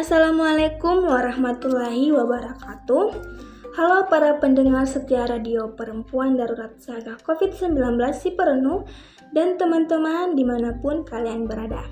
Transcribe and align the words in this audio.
Assalamualaikum 0.00 1.12
warahmatullahi 1.12 2.08
wabarakatuh. 2.08 3.06
Halo 3.76 4.08
para 4.08 4.40
pendengar 4.40 4.88
setia 4.88 5.28
radio 5.28 5.76
perempuan 5.76 6.40
darurat 6.40 6.72
saga 6.80 7.20
COVID-19 7.20 8.00
si 8.16 8.32
perenuh 8.32 8.88
dan 9.36 9.60
teman-teman 9.60 10.32
di 10.32 10.40
mana 10.40 10.72
pun 10.80 11.04
kalian 11.04 11.44
berada. 11.44 11.84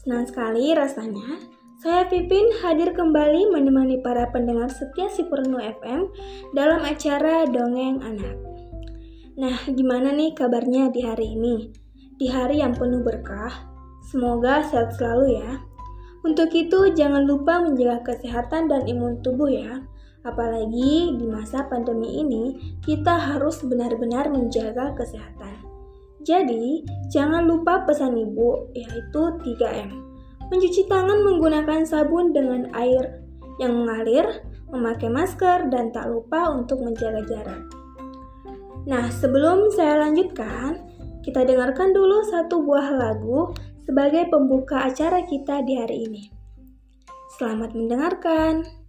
Senang 0.00 0.24
sekali 0.24 0.72
rasanya 0.72 1.36
saya 1.84 2.08
Pipin 2.08 2.48
hadir 2.64 2.96
kembali 2.96 3.52
menemani 3.52 4.00
para 4.00 4.24
pendengar 4.32 4.72
setia 4.72 5.12
si 5.12 5.28
perenuh 5.28 5.60
FM 5.60 6.08
dalam 6.56 6.80
acara 6.80 7.44
Dongeng 7.44 8.00
Anak. 8.00 8.40
Nah, 9.36 9.68
gimana 9.68 10.16
nih 10.16 10.32
kabarnya 10.32 10.88
di 10.88 11.04
hari 11.04 11.36
ini? 11.36 11.68
Di 12.16 12.24
hari 12.24 12.64
yang 12.64 12.72
penuh 12.72 13.04
berkah, 13.04 13.68
semoga 14.00 14.64
sehat 14.64 14.96
selalu 14.96 15.44
ya. 15.44 15.73
Untuk 16.24 16.56
itu, 16.56 16.88
jangan 16.96 17.28
lupa 17.28 17.60
menjaga 17.60 18.00
kesehatan 18.00 18.72
dan 18.72 18.88
imun 18.88 19.20
tubuh 19.20 19.52
ya. 19.52 19.84
Apalagi 20.24 21.20
di 21.20 21.26
masa 21.28 21.68
pandemi 21.68 22.24
ini, 22.24 22.56
kita 22.80 23.12
harus 23.12 23.60
benar-benar 23.60 24.32
menjaga 24.32 24.96
kesehatan. 24.96 25.60
Jadi, 26.24 26.80
jangan 27.12 27.44
lupa 27.44 27.84
pesan 27.84 28.16
ibu, 28.16 28.72
yaitu 28.72 29.22
3M. 29.44 29.92
Mencuci 30.48 30.88
tangan 30.88 31.20
menggunakan 31.20 31.84
sabun 31.84 32.32
dengan 32.32 32.72
air 32.72 33.20
yang 33.60 33.84
mengalir, 33.84 34.24
memakai 34.72 35.12
masker, 35.12 35.68
dan 35.68 35.92
tak 35.92 36.08
lupa 36.08 36.48
untuk 36.56 36.80
menjaga 36.80 37.20
jarak. 37.28 37.62
Nah, 38.88 39.12
sebelum 39.12 39.68
saya 39.76 40.08
lanjutkan, 40.08 40.80
kita 41.20 41.44
dengarkan 41.44 41.92
dulu 41.92 42.24
satu 42.28 42.64
buah 42.64 42.96
lagu 42.96 43.52
sebagai 43.84 44.32
pembuka 44.32 44.88
acara 44.88 45.22
kita 45.28 45.60
di 45.64 45.76
hari 45.76 46.08
ini. 46.08 46.24
Selamat 47.36 47.76
mendengarkan. 47.76 48.83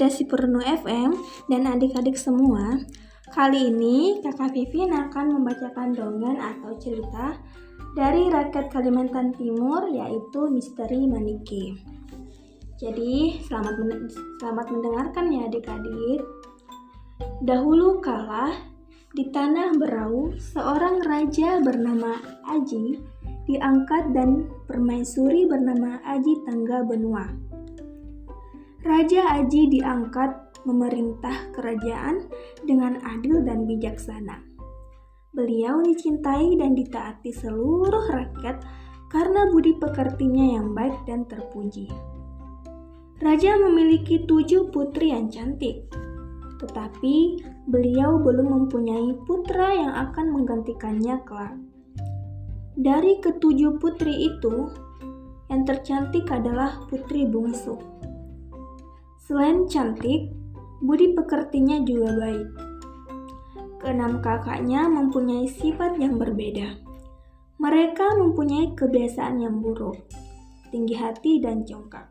Sedasi 0.00 0.24
Pernu 0.24 0.64
FM 0.64 1.12
dan 1.52 1.68
adik-adik 1.68 2.16
semua, 2.16 2.80
kali 3.36 3.68
ini 3.68 4.16
kakak 4.24 4.56
Vivin 4.56 4.96
akan 4.96 5.36
membacakan 5.36 5.92
dongeng 5.92 6.40
atau 6.40 6.72
cerita 6.80 7.36
dari 7.92 8.32
rakyat 8.32 8.72
Kalimantan 8.72 9.36
Timur 9.36 9.92
yaitu 9.92 10.48
Misteri 10.48 11.04
Maniki. 11.04 11.76
Jadi 12.80 13.44
selamat 13.44 13.76
men 13.76 14.08
selamat 14.40 14.72
mendengarkan 14.72 15.24
ya 15.36 15.40
adik-adik. 15.52 16.24
Dahulu 17.44 18.00
kala 18.00 18.56
di 19.12 19.28
tanah 19.28 19.76
Berau 19.76 20.32
seorang 20.40 21.04
raja 21.04 21.60
bernama 21.60 22.16
Aji 22.48 22.96
diangkat 23.44 24.16
dan 24.16 24.48
permaisuri 24.64 25.44
bernama 25.44 26.00
Aji 26.08 26.40
Tangga 26.48 26.88
Benua. 26.88 27.49
Raja 28.80 29.36
Aji 29.36 29.68
diangkat 29.76 30.64
memerintah 30.64 31.52
kerajaan 31.52 32.32
dengan 32.64 32.96
adil 33.04 33.44
dan 33.44 33.68
bijaksana. 33.68 34.40
Beliau 35.36 35.84
dicintai 35.84 36.56
dan 36.56 36.72
ditaati 36.72 37.28
seluruh 37.28 38.08
rakyat 38.08 38.64
karena 39.12 39.52
budi 39.52 39.76
pekertinya 39.76 40.56
yang 40.56 40.72
baik 40.72 40.96
dan 41.04 41.28
terpuji. 41.28 41.92
Raja 43.20 43.60
memiliki 43.60 44.24
tujuh 44.24 44.72
putri 44.72 45.12
yang 45.12 45.28
cantik, 45.28 45.84
tetapi 46.56 47.36
beliau 47.68 48.16
belum 48.16 48.48
mempunyai 48.48 49.12
putra 49.28 49.76
yang 49.76 49.92
akan 49.92 50.40
menggantikannya 50.40 51.20
kelak. 51.28 51.52
Dari 52.80 53.20
ketujuh 53.20 53.76
putri 53.76 54.32
itu, 54.32 54.72
yang 55.52 55.68
tercantik 55.68 56.24
adalah 56.32 56.80
putri 56.88 57.28
bungsu. 57.28 57.76
Selain 59.30 59.62
cantik, 59.70 60.26
budi 60.82 61.14
pekertinya 61.14 61.78
juga 61.86 62.18
baik. 62.18 62.50
Keenam 63.78 64.18
kakaknya 64.18 64.90
mempunyai 64.90 65.46
sifat 65.46 66.02
yang 66.02 66.18
berbeda. 66.18 66.74
Mereka 67.62 68.18
mempunyai 68.18 68.74
kebiasaan 68.74 69.38
yang 69.38 69.62
buruk, 69.62 70.02
tinggi 70.74 70.98
hati 70.98 71.38
dan 71.38 71.62
congkak. 71.62 72.10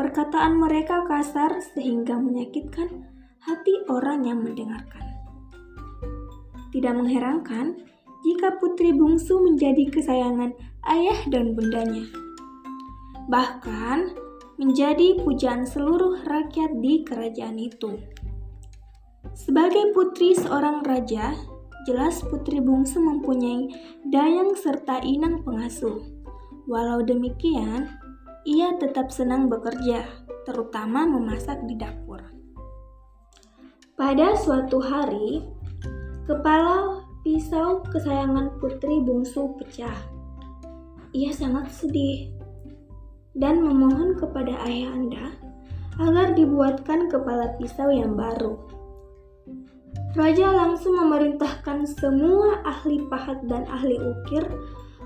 Perkataan 0.00 0.56
mereka 0.56 1.04
kasar 1.04 1.60
sehingga 1.60 2.16
menyakitkan 2.16 3.04
hati 3.44 3.84
orang 3.92 4.24
yang 4.24 4.40
mendengarkan. 4.40 5.04
Tidak 6.72 6.94
mengherankan 7.04 7.84
jika 8.24 8.56
putri 8.64 8.96
bungsu 8.96 9.44
menjadi 9.44 9.92
kesayangan 9.92 10.56
ayah 10.88 11.20
dan 11.28 11.52
bundanya. 11.52 12.08
Bahkan 13.28 14.23
menjadi 14.54 15.18
pujaan 15.22 15.66
seluruh 15.66 16.22
rakyat 16.22 16.78
di 16.78 17.02
kerajaan 17.02 17.58
itu. 17.58 17.98
Sebagai 19.34 19.90
putri 19.90 20.36
seorang 20.36 20.86
raja, 20.86 21.34
jelas 21.90 22.22
putri 22.30 22.62
bungsu 22.62 23.02
mempunyai 23.02 23.66
dayang 24.06 24.54
serta 24.54 25.02
inang 25.02 25.42
pengasuh. 25.42 26.00
Walau 26.70 27.02
demikian, 27.02 27.90
ia 28.46 28.76
tetap 28.78 29.10
senang 29.10 29.50
bekerja, 29.50 30.06
terutama 30.46 31.04
memasak 31.08 31.60
di 31.66 31.74
dapur. 31.74 32.22
Pada 33.94 34.34
suatu 34.38 34.82
hari, 34.82 35.42
kepala 36.26 37.04
pisau 37.22 37.80
kesayangan 37.88 38.60
putri 38.60 39.00
bungsu 39.00 39.54
pecah. 39.56 39.96
Ia 41.14 41.30
sangat 41.30 41.70
sedih 41.70 42.33
dan 43.34 43.62
memohon 43.62 44.18
kepada 44.18 44.54
ayah 44.66 44.90
anda 44.94 45.26
agar 46.00 46.34
dibuatkan 46.34 47.06
kepala 47.10 47.54
pisau 47.58 47.90
yang 47.90 48.18
baru. 48.18 48.58
Raja 50.14 50.54
langsung 50.54 50.94
memerintahkan 50.94 51.90
semua 51.90 52.62
ahli 52.62 53.02
pahat 53.10 53.42
dan 53.50 53.66
ahli 53.66 53.98
ukir 53.98 54.46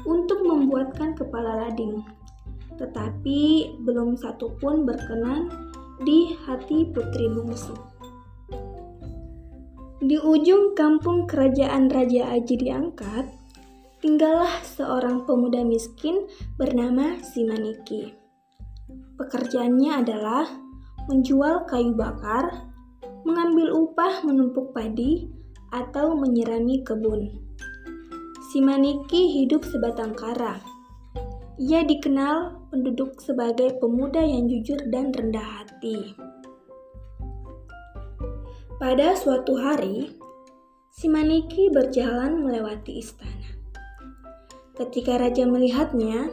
untuk 0.05 0.45
membuatkan 0.45 1.17
kepala 1.17 1.69
lading 1.69 2.05
tetapi 2.79 3.75
belum 3.83 4.15
satu 4.15 4.55
pun 4.63 4.87
berkenan 4.87 5.51
di 6.07 6.39
hati 6.47 6.87
putri 6.95 7.27
bungsu. 7.27 7.75
Di 9.99 10.15
ujung 10.15 10.79
kampung 10.79 11.27
kerajaan 11.27 11.91
Raja 11.91 12.31
Aji 12.31 12.55
diangkat, 12.55 13.27
tinggallah 13.99 14.63
seorang 14.63 15.27
pemuda 15.27 15.63
miskin 15.67 16.27
bernama 16.57 17.19
Simaniki. 17.23 18.15
Pekerjaannya 19.19 20.07
adalah 20.07 20.47
menjual 21.11 21.67
kayu 21.67 21.97
bakar, 21.97 22.71
mengambil 23.27 23.75
upah 23.75 24.23
menumpuk 24.23 24.71
padi, 24.71 25.29
atau 25.69 26.17
menyirami 26.17 26.81
kebun. 26.81 27.29
Simaniki 28.49 29.37
hidup 29.37 29.61
sebatang 29.69 30.17
kara 30.17 30.79
ia 31.59 31.83
dikenal 31.83 32.71
penduduk 32.71 33.19
sebagai 33.19 33.83
pemuda 33.83 34.23
yang 34.23 34.47
jujur 34.47 34.79
dan 34.95 35.11
rendah 35.11 35.43
hati. 35.43 36.15
Pada 38.79 39.19
suatu 39.19 39.59
hari, 39.59 40.15
Simaniki 40.95 41.67
berjalan 41.75 42.47
melewati 42.47 43.03
istana. 43.03 43.58
Ketika 44.79 45.19
raja 45.19 45.43
melihatnya, 45.43 46.31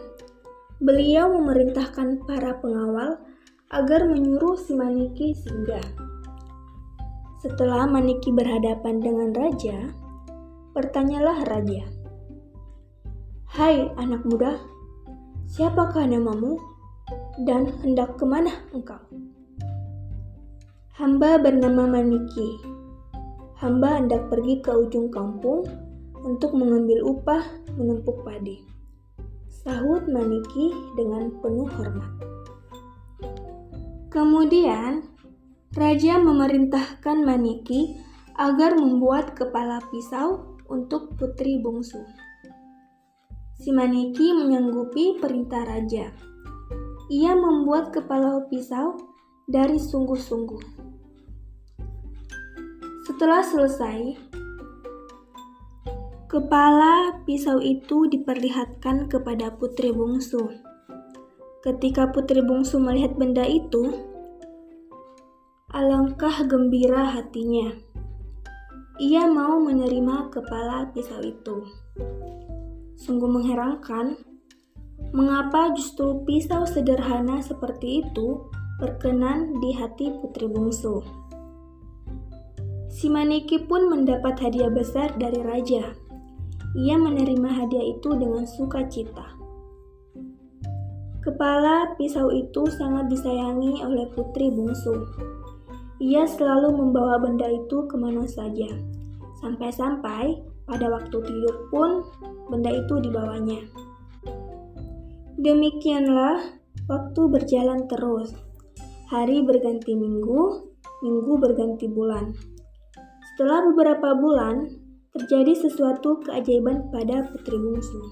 beliau 0.78 1.34
memerintahkan 1.34 2.30
para 2.30 2.62
pengawal 2.62 3.18
agar 3.74 4.06
menyuruh 4.06 4.54
Simaniki 4.54 5.34
singgah. 5.34 5.82
Setelah 7.42 7.90
Maniki 7.90 8.30
berhadapan 8.30 9.02
dengan 9.02 9.34
raja, 9.34 9.90
bertanyalah 10.78 11.42
raja, 11.50 11.90
"Hai 13.50 13.90
anak 13.98 14.22
muda, 14.30 14.62
Siapakah 15.46 16.10
namamu 16.10 16.58
dan 17.46 17.70
hendak 17.80 18.18
ke 18.18 18.26
mana 18.26 18.66
engkau? 18.74 18.98
Hamba 20.98 21.38
bernama 21.38 21.86
Maniki. 21.86 22.60
Hamba 23.62 24.02
hendak 24.02 24.26
pergi 24.34 24.60
ke 24.66 24.74
ujung 24.74 25.14
kampung 25.14 25.64
untuk 26.26 26.58
mengambil 26.58 27.06
upah 27.06 27.46
menumpuk 27.78 28.26
padi. 28.26 28.66
Sahut 29.48 30.10
Maniki 30.10 30.74
dengan 30.98 31.30
penuh 31.40 31.70
hormat. 31.70 32.12
Kemudian, 34.10 35.06
Raja 35.76 36.16
memerintahkan 36.24 37.28
Maniki 37.28 38.00
agar 38.40 38.80
membuat 38.80 39.36
kepala 39.36 39.84
pisau 39.92 40.56
untuk 40.72 41.20
putri 41.20 41.60
bungsu. 41.60 42.00
Si 43.60 43.76
Maniki 43.76 44.32
menyanggupi 44.32 45.20
perintah 45.20 45.68
raja. 45.68 46.16
Ia 47.12 47.34
membuat 47.36 47.92
kepala 47.92 48.48
pisau 48.48 48.98
dari 49.52 49.76
sungguh-sungguh. 49.78 50.64
Setelah 53.06 53.44
selesai, 53.46 54.25
kepala 56.26 57.22
pisau 57.22 57.62
itu 57.62 58.10
diperlihatkan 58.10 59.06
kepada 59.06 59.54
putri 59.54 59.94
bungsu. 59.94 60.50
Ketika 61.62 62.10
putri 62.10 62.42
bungsu 62.42 62.82
melihat 62.82 63.14
benda 63.14 63.46
itu, 63.46 63.94
alangkah 65.70 66.46
gembira 66.50 67.14
hatinya. 67.14 67.74
Ia 68.98 69.28
mau 69.30 69.62
menerima 69.62 70.34
kepala 70.34 70.90
pisau 70.96 71.22
itu. 71.22 71.68
Sungguh 72.96 73.28
mengherankan, 73.30 74.18
mengapa 75.14 75.76
justru 75.78 76.24
pisau 76.26 76.66
sederhana 76.66 77.44
seperti 77.44 78.02
itu 78.02 78.50
berkenan 78.82 79.62
di 79.62 79.76
hati 79.78 80.10
putri 80.24 80.48
bungsu. 80.50 81.04
Si 82.96 83.12
Maniki 83.12 83.60
pun 83.60 83.92
mendapat 83.92 84.40
hadiah 84.40 84.72
besar 84.72 85.12
dari 85.20 85.44
raja. 85.44 86.05
Ia 86.76 87.00
menerima 87.00 87.50
hadiah 87.56 87.96
itu 87.96 88.12
dengan 88.20 88.44
sukacita. 88.44 89.32
Kepala 91.24 91.96
pisau 91.96 92.30
itu 92.36 92.68
sangat 92.76 93.08
disayangi 93.08 93.80
oleh 93.80 94.12
putri 94.12 94.52
bungsu. 94.52 95.08
Ia 96.04 96.28
selalu 96.28 96.76
membawa 96.76 97.18
benda 97.24 97.48
itu 97.48 97.88
ke 97.88 97.96
mana 97.96 98.28
saja, 98.28 98.68
sampai-sampai 99.40 100.44
pada 100.68 100.92
waktu 100.92 101.16
tidur 101.16 101.72
pun 101.72 102.04
benda 102.52 102.76
itu 102.76 103.00
dibawanya. 103.00 103.64
Demikianlah 105.40 106.60
waktu 106.92 107.22
berjalan 107.32 107.88
terus. 107.88 108.36
Hari 109.08 109.48
berganti 109.48 109.96
minggu, 109.96 110.68
minggu 111.02 111.34
berganti 111.40 111.88
bulan. 111.88 112.36
Setelah 113.34 113.64
beberapa 113.72 114.14
bulan, 114.18 114.85
terjadi 115.16 115.56
sesuatu 115.56 116.20
keajaiban 116.28 116.92
pada 116.92 117.24
putri 117.32 117.56
bungsu. 117.56 118.04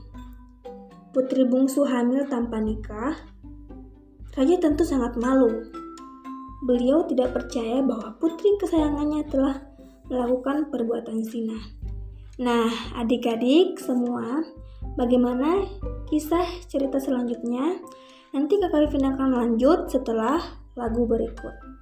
Putri 1.12 1.43
bungsu 1.43 1.83
hamil 1.83 2.24
tanpa 2.31 2.63
nikah. 2.63 3.19
Raja 4.33 4.55
tentu 4.57 4.88
sangat 4.88 5.19
malu. 5.19 5.67
Beliau 6.63 7.03
tidak 7.03 7.36
percaya 7.36 7.83
bahwa 7.83 8.15
putri 8.24 8.55
kesayangannya 8.55 9.27
telah 9.27 9.60
melakukan 10.07 10.72
perbuatan 10.72 11.19
zina. 11.27 11.60
Nah, 12.39 12.72
adik-adik 12.98 13.77
semua, 13.83 14.41
bagaimana 14.95 15.67
kisah 16.07 16.48
cerita 16.72 17.03
selanjutnya? 17.03 17.83
Nanti 18.33 18.57
Kakak 18.57 18.89
Vivin 18.89 19.12
akan 19.13 19.29
lanjut 19.38 19.91
setelah 19.91 20.41
lagu 20.74 21.05
berikut. 21.05 21.73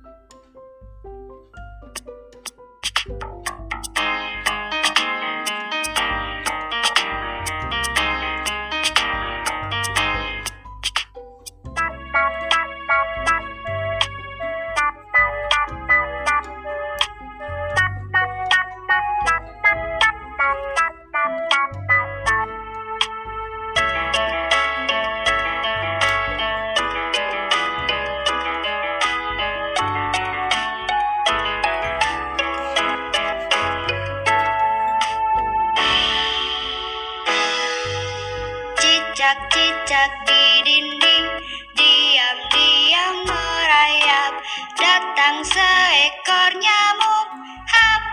Datang 45.21 45.45
seekor 45.45 46.51
nyamuk 46.57 47.29
Hap 47.69 48.03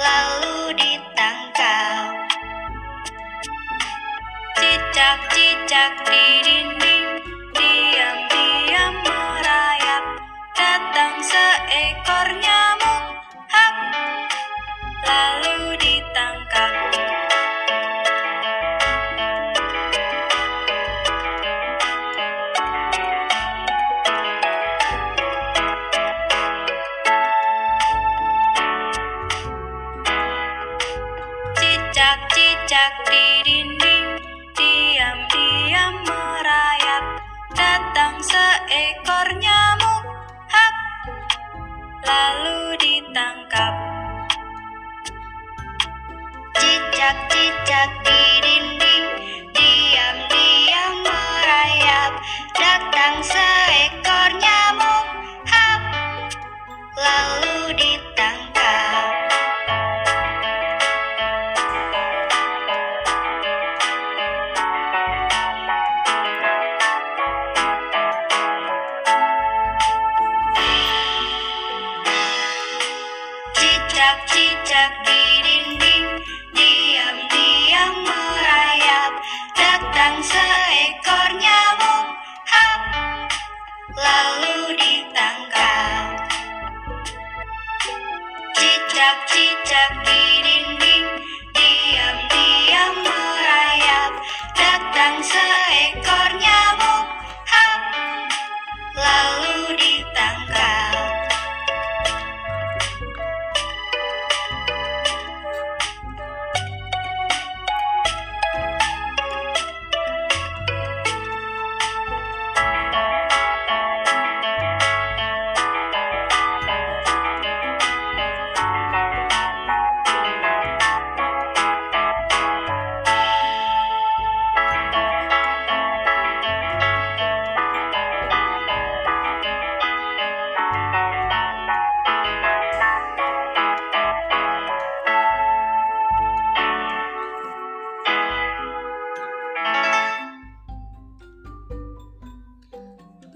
Lalu 0.00 0.72
ditangkap. 0.80 2.16
Cicak-cicak 4.56 5.92
di 6.08 6.24
dinding 6.40 7.04
Diam-diam 7.52 8.96
merayap 9.04 10.24
Datang 10.56 11.20
seekor 11.20 12.28
nyamuk 12.32 12.69
Cicak-cicak 32.00 33.12
di 33.12 33.24
dinding 33.44 34.08
Diam-diam 34.56 36.00
merayap. 36.08 37.04
Datang 37.52 38.16
seekor 38.24 39.28
nyamuk 39.36 40.08
Hap 40.48 40.76
Lalu 42.00 42.80
ditangkap. 42.80 43.74
Cicak-cicak 46.56 47.90
di 48.00 48.22
dinding 48.48 49.06
Diam-diam 49.52 51.04
merayap. 51.04 52.16
Datang 52.56 53.20
seekor 53.20 54.40
nyamuk 54.40 55.04
Hap 55.52 55.84
Lalu 56.96 57.49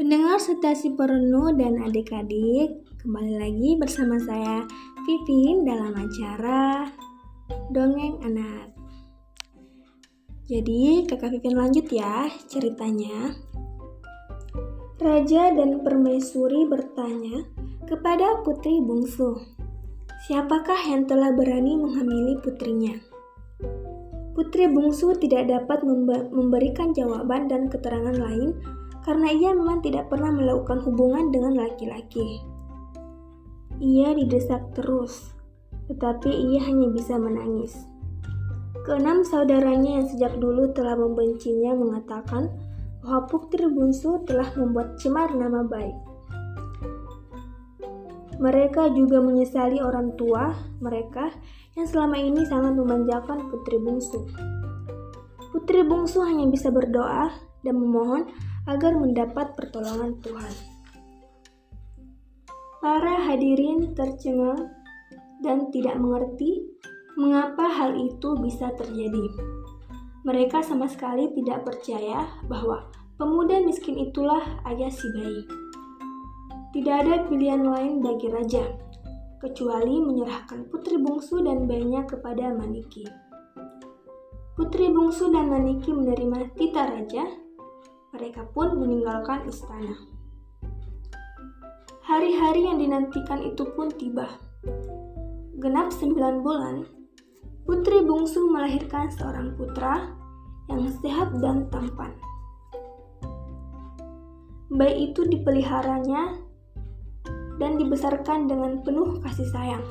Pendengar 0.05 0.37
setasi 0.37 0.93
perenuh 1.01 1.57
dan 1.57 1.81
adik-adik, 1.81 2.77
kembali 3.01 3.41
lagi 3.41 3.71
bersama 3.81 4.21
saya 4.21 4.61
Vivin 5.09 5.65
dalam 5.65 5.97
acara 5.97 6.93
Dongeng 7.73 8.21
Anak. 8.21 8.69
Jadi, 10.45 11.09
kakak 11.09 11.41
Vivin 11.41 11.57
lanjut 11.57 11.89
ya 11.89 12.29
ceritanya. 12.53 13.33
Raja 15.01 15.57
dan 15.57 15.81
permaisuri 15.81 16.69
bertanya 16.69 17.49
kepada 17.89 18.45
putri 18.45 18.85
bungsu, 18.85 19.41
siapakah 20.29 20.85
yang 20.85 21.09
telah 21.09 21.33
berani 21.33 21.81
menghamili 21.81 22.37
putrinya? 22.45 22.93
Putri 24.37 24.69
bungsu 24.69 25.17
tidak 25.17 25.49
dapat 25.49 25.81
membe- 25.81 26.29
memberikan 26.29 26.93
jawaban 26.93 27.49
dan 27.49 27.73
keterangan 27.73 28.21
lain 28.21 28.53
karena 29.05 29.29
ia 29.31 29.53
memang 29.53 29.85
tidak 29.85 30.09
pernah 30.09 30.33
melakukan 30.33 30.81
hubungan 30.81 31.29
dengan 31.29 31.61
laki-laki. 31.61 32.41
Ia 33.85 34.17
didesak 34.17 34.73
terus, 34.73 35.37
tetapi 35.93 36.33
ia 36.33 36.65
hanya 36.65 36.89
bisa 36.89 37.21
menangis. 37.21 37.77
Keenam 38.85 39.25
saudaranya 39.25 40.01
yang 40.01 40.07
sejak 40.09 40.37
dulu 40.41 40.73
telah 40.73 40.97
membencinya 40.97 41.77
mengatakan 41.77 42.49
bahwa 43.05 43.29
putri 43.29 43.69
bungsu 43.69 44.25
telah 44.25 44.49
membuat 44.57 44.97
cemar 44.97 45.33
nama 45.37 45.65
baik. 45.65 45.97
Mereka 48.41 48.93
juga 48.93 49.25
menyesali 49.25 49.79
orang 49.81 50.17
tua 50.21 50.53
mereka 50.83 51.33
yang 51.77 51.87
selama 51.89 52.17
ini 52.19 52.45
sangat 52.45 52.77
memanjakan 52.77 53.49
putri 53.49 53.81
bungsu. 53.81 54.27
Putri 55.55 55.81
bungsu 55.87 56.21
hanya 56.27 56.45
bisa 56.51 56.69
berdoa 56.69 57.31
dan 57.65 57.79
memohon 57.79 58.29
agar 58.65 58.97
mendapat 58.97 59.53
pertolongan 59.57 60.17
Tuhan. 60.25 60.55
Para 62.81 63.17
hadirin 63.29 63.97
tercengang 63.97 64.69
dan 65.41 65.69
tidak 65.73 65.97
mengerti 66.01 66.65
mengapa 67.17 67.69
hal 67.69 67.97
itu 67.97 68.37
bisa 68.41 68.73
terjadi. 68.77 69.25
Mereka 70.25 70.65
sama 70.65 70.89
sekali 70.89 71.29
tidak 71.37 71.69
percaya 71.69 72.25
bahwa 72.49 72.89
pemuda 73.21 73.61
miskin 73.61 74.01
itulah 74.01 74.41
ayah 74.69 74.89
si 74.89 75.05
bayi. 75.13 75.45
Tidak 76.73 76.95
ada 77.07 77.29
pilihan 77.29 77.63
lain 77.63 78.03
bagi 78.03 78.33
raja, 78.33 78.67
kecuali 79.39 80.01
menyerahkan 80.01 80.67
putri 80.73 80.97
bungsu 80.99 81.45
dan 81.45 81.69
bayinya 81.69 82.03
kepada 82.09 82.51
Maniki. 82.51 83.05
Putri 84.57 84.91
bungsu 84.91 85.31
dan 85.31 85.53
Maniki 85.53 85.93
menerima 85.93 86.57
titah 86.57 86.89
raja 86.89 87.44
mereka 88.15 88.47
pun 88.55 88.79
meninggalkan 88.79 89.43
istana. 89.51 89.99
Hari-hari 92.07 92.63
yang 92.63 92.79
dinantikan 92.79 93.43
itu 93.43 93.67
pun 93.75 93.91
tiba. 93.91 94.31
Genap 95.59 95.91
sembilan 95.91 96.39
bulan, 96.39 96.87
putri 97.67 98.07
bungsu 98.07 98.47
melahirkan 98.55 99.11
seorang 99.11 99.59
putra 99.59 100.15
yang 100.71 100.87
sehat 101.03 101.35
dan 101.43 101.67
tampan. 101.75 102.15
Bayi 104.71 105.11
itu 105.11 105.27
dipeliharanya 105.27 106.39
dan 107.59 107.83
dibesarkan 107.83 108.47
dengan 108.47 108.79
penuh 108.87 109.19
kasih 109.27 109.49
sayang. 109.51 109.85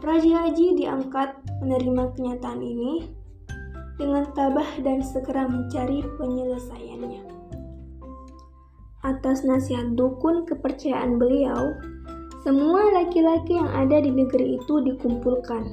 Raja 0.00 0.46
Haji 0.46 0.78
diangkat 0.78 1.42
menerima 1.60 2.16
kenyataan 2.16 2.62
ini 2.64 3.19
dengan 4.00 4.24
tabah 4.32 4.80
dan 4.80 5.04
segera 5.04 5.44
mencari 5.44 6.00
penyelesaiannya. 6.16 7.22
Atas 9.04 9.44
nasihat 9.44 9.92
dukun 9.92 10.48
kepercayaan 10.48 11.20
beliau, 11.20 11.76
semua 12.40 12.88
laki-laki 12.96 13.60
yang 13.60 13.68
ada 13.68 14.00
di 14.00 14.08
negeri 14.08 14.56
itu 14.56 14.80
dikumpulkan. 14.80 15.68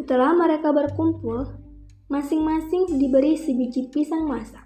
Setelah 0.00 0.32
mereka 0.32 0.72
berkumpul, 0.72 1.44
masing-masing 2.08 2.96
diberi 2.96 3.36
sebiji 3.36 3.92
pisang 3.92 4.24
masak. 4.24 4.64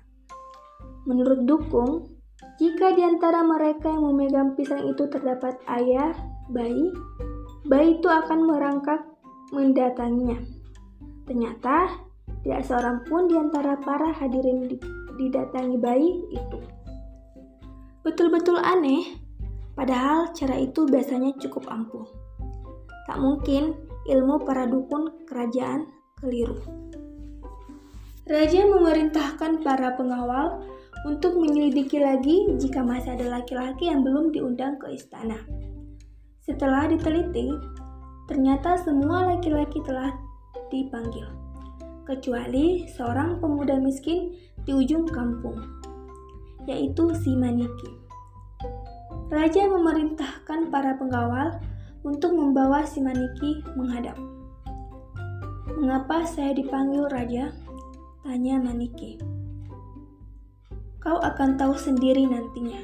Menurut 1.02 1.42
dukun, 1.42 2.07
jika 2.62 2.95
di 2.95 3.02
antara 3.02 3.42
mereka 3.42 3.90
yang 3.90 4.07
memegang 4.07 4.54
pisang 4.54 4.87
itu 4.87 5.11
terdapat 5.11 5.59
ayah, 5.66 6.14
bayi, 6.54 6.95
bayi 7.66 7.99
itu 7.99 8.07
akan 8.07 8.47
merangkak 8.47 9.02
mendatanginya. 9.50 10.38
Ternyata 11.26 12.11
Tidak 12.42 12.62
seorang 12.66 13.06
pun 13.06 13.30
di 13.30 13.38
antara 13.38 13.78
para 13.78 14.11
hadirin 14.11 14.66
didatangi 15.14 15.78
bayi 15.78 16.11
itu. 16.34 16.58
Betul-betul 18.02 18.58
aneh, 18.58 19.14
padahal 19.78 20.34
cara 20.34 20.58
itu 20.58 20.82
biasanya 20.90 21.38
cukup 21.38 21.70
ampuh. 21.70 22.06
Tak 23.06 23.22
mungkin 23.22 23.78
ilmu 24.11 24.42
para 24.42 24.66
dukun 24.66 25.22
kerajaan 25.30 25.87
keliru. 26.18 26.58
Raja 28.26 28.66
memerintahkan 28.66 29.66
para 29.66 29.94
pengawal 29.99 30.62
untuk 31.02 31.34
menyelidiki 31.34 31.99
lagi 31.99 32.46
jika 32.58 32.82
masih 32.82 33.18
ada 33.18 33.38
laki-laki 33.38 33.90
yang 33.90 34.06
belum 34.06 34.30
diundang 34.30 34.78
ke 34.78 34.94
istana. 34.94 35.42
Setelah 36.42 36.87
diteliti, 36.90 37.50
ternyata 38.30 38.78
semua 38.82 39.34
laki-laki 39.34 39.82
telah 39.82 40.14
dipanggil, 40.70 41.26
kecuali 42.02 42.87
seorang 42.90 43.38
pemuda 43.38 43.78
miskin 43.78 44.35
di 44.62 44.75
ujung 44.75 45.06
kampung, 45.06 45.59
yaitu 46.66 47.11
si 47.18 47.35
Maniki. 47.35 47.90
Raja 49.32 49.64
memerintahkan 49.64 50.68
para 50.68 50.99
pengawal 51.00 51.56
untuk 52.04 52.37
membawa 52.37 52.85
si 52.85 53.00
Maniki 53.00 53.64
menghadap. 53.75 54.18
Mengapa 55.78 56.23
saya 56.28 56.54
dipanggil 56.54 57.09
raja? 57.11 57.50
Tanya 58.23 58.61
Maniki. 58.62 59.18
Kau 61.02 61.18
akan 61.18 61.59
tahu 61.59 61.75
sendiri 61.75 62.23
nantinya. 62.28 62.78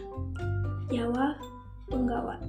Jawab 0.91 1.39
penggawa. 1.87 2.43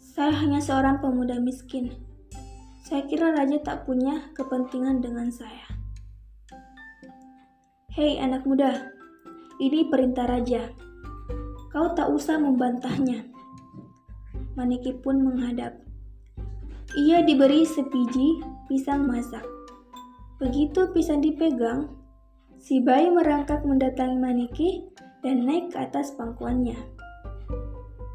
Saya 0.00 0.32
hanya 0.40 0.64
seorang 0.64 1.04
pemuda 1.04 1.36
miskin. 1.36 2.07
Saya 2.88 3.04
kira 3.04 3.36
raja 3.36 3.60
tak 3.60 3.84
punya 3.84 4.32
kepentingan 4.32 5.04
dengan 5.04 5.28
saya. 5.28 5.68
Hei 7.92 8.16
anak 8.16 8.48
muda, 8.48 8.96
ini 9.60 9.92
perintah 9.92 10.24
raja. 10.24 10.72
Kau 11.68 11.92
tak 11.92 12.08
usah 12.08 12.40
membantahnya. 12.40 13.28
Maniki 14.56 14.96
pun 15.04 15.20
menghadap. 15.20 15.76
Ia 16.96 17.28
diberi 17.28 17.68
sepiji 17.68 18.40
pisang 18.72 19.04
masak. 19.04 19.44
Begitu 20.40 20.88
pisang 20.96 21.20
dipegang, 21.20 21.92
si 22.56 22.80
bayi 22.80 23.12
merangkak 23.12 23.68
mendatangi 23.68 24.16
Maniki 24.16 24.88
dan 25.20 25.44
naik 25.44 25.76
ke 25.76 25.84
atas 25.84 26.16
pangkuannya. 26.16 26.80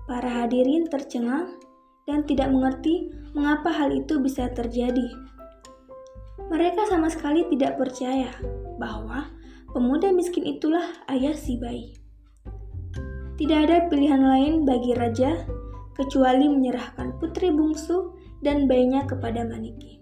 Para 0.10 0.34
hadirin 0.34 0.89
tercengang 0.89 1.62
dan 2.07 2.27
tidak 2.27 2.51
mengerti 2.51 3.12
mengapa 3.33 3.72
hal 3.72 3.91
itu 3.91 4.19
bisa 4.19 4.51
terjadi. 4.51 5.10
Mereka 6.51 6.86
sama 6.91 7.07
sekali 7.10 7.48
tidak 7.50 7.79
percaya 7.79 8.29
bahwa 8.77 9.31
pemuda 9.72 10.13
miskin 10.13 10.46
itulah 10.46 10.85
ayah 11.09 11.33
si 11.33 11.57
bayi. 11.57 11.98
Tidak 13.33 13.59
ada 13.66 13.89
pilihan 13.89 14.22
lain 14.22 14.53
bagi 14.68 14.94
raja 14.94 15.33
kecuali 15.98 16.46
menyerahkan 16.50 17.18
putri 17.18 17.50
bungsu 17.50 18.13
dan 18.46 18.70
bayinya 18.70 19.05
kepada 19.09 19.42
Maniki. 19.46 19.98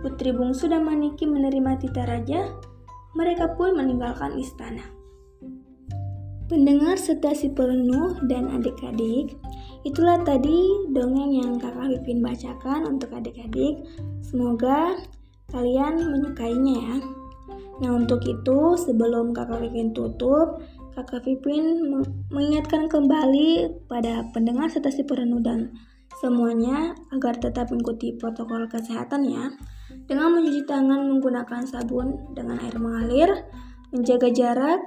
Putri 0.00 0.32
bungsu 0.32 0.70
dan 0.70 0.84
Maniki 0.88 1.28
menerima 1.28 1.76
titah 1.80 2.06
raja, 2.08 2.56
mereka 3.12 3.52
pun 3.56 3.76
meninggalkan 3.76 4.36
istana. 4.40 4.84
Pendengar 6.46 6.94
serta 6.94 7.34
si 7.34 7.50
perenuh 7.50 8.22
dan 8.30 8.46
adik-adik, 8.54 9.34
itulah 9.86 10.18
tadi 10.26 10.90
dongeng 10.90 11.30
yang 11.38 11.62
kakak 11.62 11.94
Vivin 11.94 12.18
bacakan 12.18 12.98
untuk 12.98 13.14
adik-adik. 13.14 13.86
Semoga 14.18 14.98
kalian 15.54 16.10
menyukainya 16.10 16.74
ya. 16.74 16.96
Nah 17.78 17.90
untuk 17.94 18.26
itu 18.26 18.74
sebelum 18.74 19.30
kakak 19.30 19.62
Vivin 19.62 19.94
tutup, 19.94 20.58
kakak 20.98 21.22
Vivin 21.22 21.86
mengingatkan 22.34 22.90
kembali 22.90 23.86
pada 23.86 24.26
pendengar 24.34 24.66
serta 24.66 24.90
si 24.90 25.06
perenuh 25.06 25.38
dan 25.38 25.70
semuanya 26.18 26.98
agar 27.14 27.38
tetap 27.38 27.70
mengikuti 27.70 28.16
protokol 28.18 28.66
kesehatan 28.66 29.28
ya 29.28 29.54
dengan 30.10 30.34
mencuci 30.34 30.66
tangan 30.66 31.06
menggunakan 31.06 31.62
sabun 31.62 32.34
dengan 32.34 32.58
air 32.58 32.74
mengalir, 32.74 33.30
menjaga 33.94 34.34
jarak, 34.34 34.80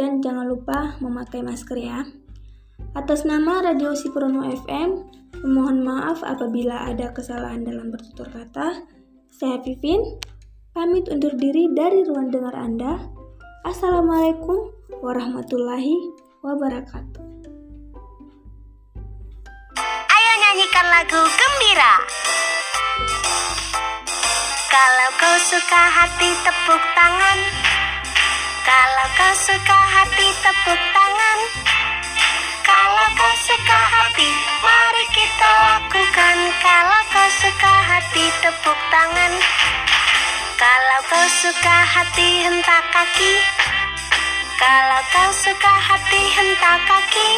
dan 0.00 0.24
jangan 0.24 0.48
lupa 0.48 0.96
memakai 1.04 1.44
masker 1.44 1.76
ya. 1.76 2.08
Atas 2.96 3.28
nama 3.28 3.60
Radio 3.62 3.96
Siprono 3.96 4.44
FM, 4.44 4.90
memohon 5.40 5.84
maaf 5.84 6.24
apabila 6.26 6.88
ada 6.88 7.12
kesalahan 7.12 7.62
dalam 7.62 7.92
bertutur 7.92 8.26
kata. 8.28 8.84
Saya 9.32 9.60
Vivin, 9.60 10.00
pamit 10.72 11.08
undur 11.12 11.36
diri 11.36 11.68
dari 11.72 12.04
ruang 12.04 12.32
dengar 12.32 12.56
Anda. 12.56 12.98
Assalamualaikum 13.64 14.72
warahmatullahi 15.04 15.94
wabarakatuh. 16.40 17.36
nyanyikan 20.56 20.88
lagu 20.88 21.20
gembira. 21.20 21.94
Kalau 24.72 25.08
kau 25.20 25.36
suka 25.36 25.82
hati 25.92 26.32
tepuk 26.32 26.82
tangan. 26.96 27.38
Kalau 28.64 29.06
kau 29.20 29.32
suka 29.36 29.78
hati 29.84 30.26
tepuk 30.40 30.80
tangan. 30.96 31.38
Kau 33.06 33.34
suka 33.38 33.80
hati, 33.86 34.30
mari 34.66 35.04
kita 35.14 35.50
lakukan. 35.62 36.36
Kalau 36.58 37.02
kau 37.14 37.28
suka 37.38 37.74
hati 37.86 38.24
tepuk 38.42 38.78
tangan. 38.90 39.32
Kalau 40.58 41.00
kau 41.06 41.26
suka 41.30 41.76
hati 41.86 42.28
hentak 42.42 42.82
kaki. 42.90 43.32
Kalau 44.58 45.02
kau 45.14 45.30
suka 45.30 45.74
hati 45.86 46.22
hentak 46.34 46.82
kaki. 46.90 47.30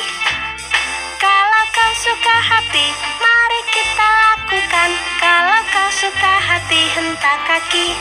Kalau 1.21 1.65
kau 1.77 1.93
suka 2.01 2.37
hati, 2.49 2.87
mari 3.21 3.61
kita 3.69 4.09
lakukan. 4.09 4.91
Kalau 5.21 5.61
kau 5.69 5.89
suka 5.93 6.33
hati, 6.49 6.83
hentak 6.97 7.39
kaki. 7.45 7.93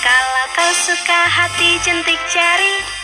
Kalau 0.00 0.44
kau 0.56 0.72
suka 0.72 1.20
hati, 1.28 1.76
jentik 1.84 2.20
jari. 2.32 2.95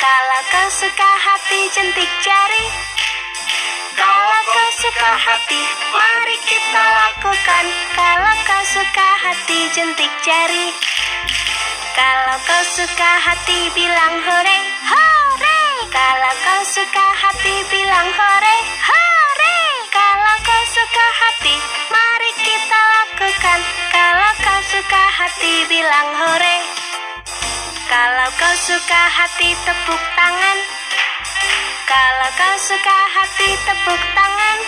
Kalau 0.00 0.40
kau 0.48 0.68
suka 0.72 1.10
hati, 1.28 1.68
jentik 1.76 2.08
jari. 2.24 2.66
Kalau 3.92 4.40
kau 4.48 4.70
suka 4.80 5.12
hati, 5.12 5.60
mari 5.92 6.36
kita 6.48 6.84
lakukan. 6.88 7.64
Kalau 7.92 8.34
kau 8.48 8.64
suka 8.64 9.08
hati, 9.20 9.68
jentik 9.76 10.08
jari. 10.24 10.72
Kalau 11.92 12.36
kau 12.48 12.64
suka 12.64 13.12
hati, 13.28 13.68
bilang 13.76 14.16
hore, 14.24 14.58
hore. 14.88 15.60
Kalau 15.92 16.32
kau 16.48 16.62
suka 16.64 17.06
hati 17.20 17.54
bilang 17.68 18.08
hore, 18.08 18.56
hore. 18.80 19.58
Kalau 19.92 20.36
kau 20.40 20.62
suka 20.64 21.06
hati, 21.20 21.56
mari 21.92 22.32
kita 22.40 22.80
lakukan. 22.96 23.60
Kalau 23.92 24.32
kau 24.40 24.60
suka 24.64 25.02
hati 25.12 25.68
bilang 25.68 26.08
hore. 26.24 26.69
Kalau 28.30 28.46
kau 28.46 28.62
suka 28.62 29.02
hati 29.10 29.50
tepuk 29.66 30.02
tangan. 30.14 30.58
Kalau 31.82 32.30
kau 32.38 32.54
suka 32.62 32.98
hati 33.10 33.58
tepuk 33.66 34.02
tangan. 34.14 34.58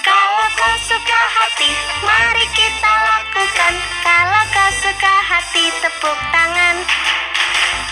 Kalau 0.00 0.48
kau 0.56 0.76
suka 0.80 1.20
hati, 1.28 1.68
mari 2.00 2.48
kita 2.56 2.92
lakukan. 3.04 3.74
Kalau 4.00 4.42
kau 4.48 4.70
suka 4.80 5.14
hati 5.28 5.64
tepuk 5.84 6.18
tangan. 6.32 6.76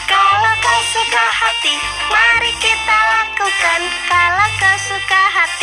Kalau 0.09 0.53
kau 0.65 0.81
suka 0.89 1.25
hati, 1.37 1.77
mari 2.09 2.53
kita 2.57 2.99
lakukan. 3.13 3.81
Kalau 4.09 4.49
kau 4.57 4.77
suka 4.89 5.21
hati. 5.37 5.57